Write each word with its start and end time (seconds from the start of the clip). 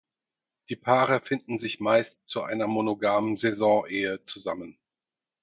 Die 0.69 0.75
Paare 0.75 1.21
finden 1.21 1.59
sich 1.59 1.79
meist 1.79 2.27
zu 2.27 2.41
einer 2.41 2.65
monogamen 2.65 3.37
Saisonehe 3.37 4.23
zusammen. 4.23 4.79